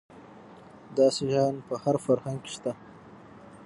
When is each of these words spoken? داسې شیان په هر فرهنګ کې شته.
داسې 0.97 1.23
شیان 1.31 1.55
په 1.67 1.75
هر 1.83 1.95
فرهنګ 2.05 2.37
کې 2.43 2.49
شته. 2.55 2.71